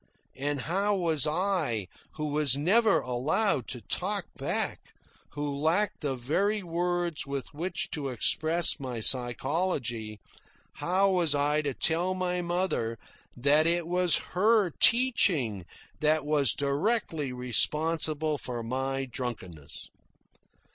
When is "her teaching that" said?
14.33-16.25